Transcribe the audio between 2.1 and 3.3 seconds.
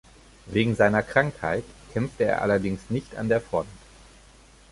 er allerdings nicht an